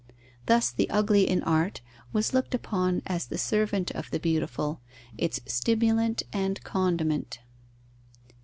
[0.47, 4.81] Thus the ugly in art was looked upon as the servant of the beautiful,
[5.15, 7.37] its stimulant and condiment.